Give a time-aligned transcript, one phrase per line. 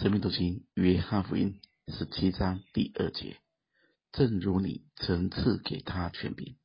[0.00, 3.36] 生命读经约翰福音十七章第二节，
[4.12, 6.56] 正如你曾赐给他权柄，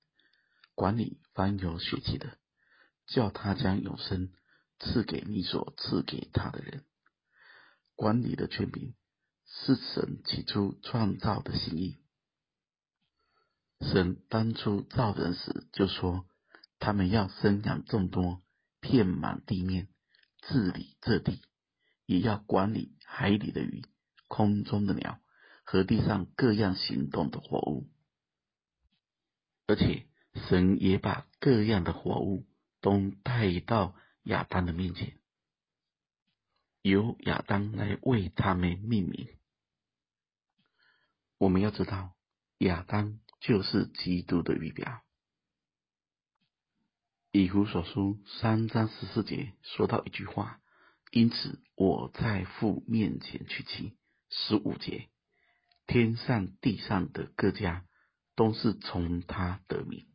[0.74, 2.38] 管理凡有血气的，
[3.08, 4.32] 叫他将永生
[4.80, 6.86] 赐给你所赐给他的人。
[7.96, 8.96] 管理的权柄
[9.46, 11.98] 是神起初创造的心意。
[13.82, 16.26] 神当初造人时就说，
[16.80, 18.42] 他们要生养众多，
[18.80, 19.90] 遍满地面，
[20.48, 21.42] 治理这地。
[22.06, 23.84] 也要管理海里的鱼、
[24.28, 25.20] 空中的鸟
[25.64, 27.90] 和地上各样行动的活物，
[29.68, 30.08] 而且
[30.48, 32.46] 神也把各样的活物
[32.82, 35.20] 都带到亚当的面前，
[36.82, 39.28] 由亚当来为他们命名。
[41.38, 42.16] 我们要知道，
[42.60, 45.02] 亚当就是基督的预表。
[47.32, 50.62] 以弗所书三章十四节说到一句话。
[51.16, 53.98] 因此，我在父面前屈膝。
[54.30, 55.08] 十五节，
[55.88, 57.86] 天上地上的各家
[58.36, 60.10] 都是从他得名。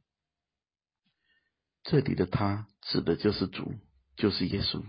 [1.85, 3.73] 这里的他指的就是主，
[4.17, 4.85] 就是耶稣。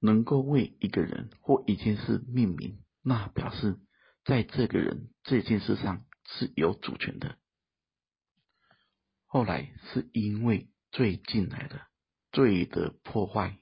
[0.00, 3.78] 能够为一个人或一件事命名，那表示
[4.24, 7.36] 在这个人这件事上是有主权的。
[9.26, 11.88] 后来是因为罪进来了，
[12.32, 13.58] 罪的破坏。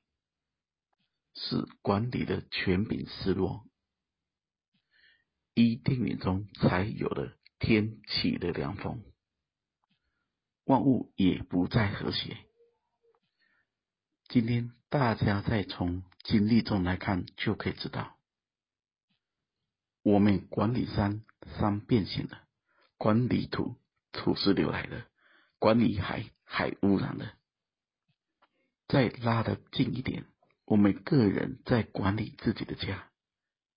[1.42, 3.66] 使管理的权柄失落，
[5.55, 9.02] 伊甸园中才有了天起的凉风，
[10.64, 12.36] 万物也不再和谐。
[14.28, 18.18] 今天大家再从经历中来看，就可以知道，
[20.02, 21.24] 我们管理山，
[21.58, 22.46] 山变形了；
[22.98, 23.77] 管理土，
[24.12, 25.06] 土是流来的；
[25.58, 27.34] 管理海，海污染了。
[28.88, 30.27] 再拉得近一点。
[30.70, 33.10] 我们个人在管理自己的家，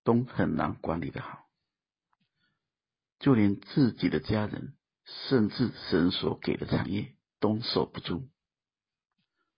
[0.04, 1.48] 都很难管理得好，
[3.18, 8.28] 就连自己的家人，甚至神所给的产业，都守不住，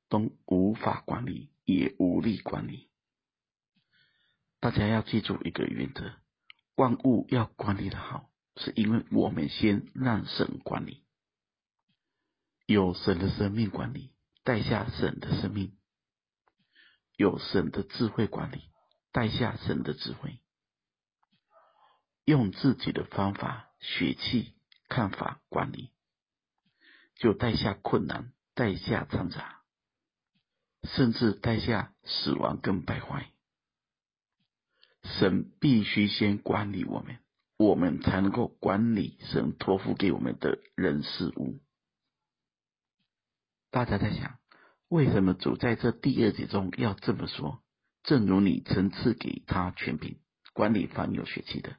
[0.09, 2.89] 都无法管理，也无力管理。
[4.59, 6.15] 大家要记住一个原则：
[6.75, 11.05] 万物要管理得好，是因为我们先让神管理，
[12.65, 15.77] 有神的生命管理，带下神的生命。
[17.17, 18.71] 有神的智慧管理，
[19.11, 20.39] 带下神的智慧，
[22.25, 24.55] 用自己的方法、血气、
[24.89, 25.91] 看法管理，
[27.15, 29.63] 就带下困难，带下挣扎，
[30.83, 33.31] 甚至带下死亡跟败坏。
[35.03, 37.19] 神必须先管理我们，
[37.57, 41.61] 我们才能够管理神托付给我们的人事物。
[43.71, 44.39] 大家在想，
[44.89, 47.63] 为什么主在这第二节中要这么说？
[48.05, 50.21] 正如你曾赐给他权柄，
[50.53, 51.77] 管理凡有血气的，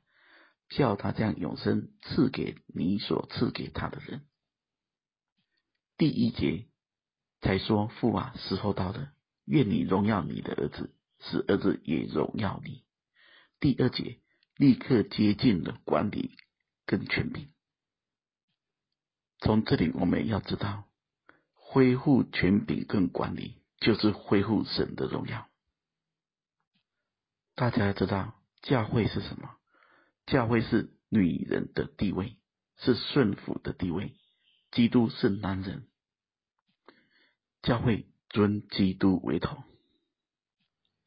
[0.67, 4.27] 叫他将永生赐给你所赐给他的人。
[5.97, 6.67] 第一节
[7.39, 9.13] 才说父啊，时候到了，
[9.45, 12.83] 愿你荣耀你的儿子，使儿子也荣耀你。
[13.61, 14.19] 第二节
[14.57, 16.35] 立刻接近了管理
[16.85, 17.53] 跟权柄。
[19.39, 20.86] 从这里我们要知道。
[21.69, 25.49] 恢复权柄跟管理，就是恢复神的荣耀。
[27.55, 29.57] 大家知道，教会是什么？
[30.25, 32.37] 教会是女人的地位，
[32.77, 34.15] 是顺服的地位。
[34.71, 35.89] 基督是男人，
[37.61, 39.61] 教会尊基督为头，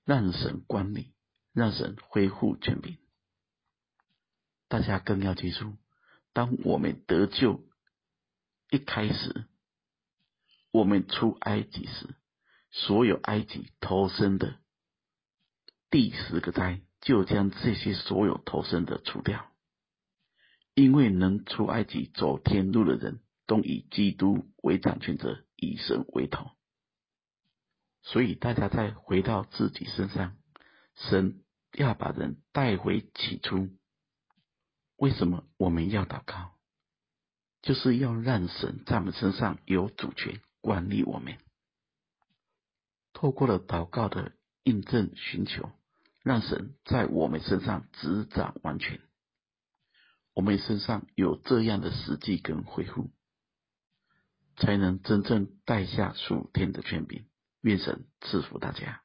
[0.04, 1.14] 让神管理，
[1.54, 2.98] 让神恢复权柄。
[4.68, 5.78] 大家更要记住，
[6.34, 7.64] 当我们得救
[8.68, 9.46] 一开始。
[10.72, 12.14] 我们出埃及时，
[12.70, 14.58] 所有埃及头生的
[15.90, 19.50] 第十个灾，就将这些所有头生的除掉。
[20.74, 26.52] 因为能出埃及走天路的人，都以基督为掌权者，以神为头。
[28.02, 30.36] 所以大家再回到自己身上，
[30.94, 31.42] 神
[31.72, 33.68] 要把人带回起初。
[34.96, 36.52] 为什么我们要祷告？
[37.62, 40.40] 就是要让神在我们身上有主权。
[40.60, 41.38] 管理我们，
[43.12, 45.70] 透过了祷告的印证寻求，
[46.22, 49.00] 让神在我们身上执掌完全。
[50.34, 53.10] 我们身上有这样的实际跟恢复，
[54.56, 57.26] 才能真正带下属天的权柄。
[57.62, 59.02] 愿神赐福大家。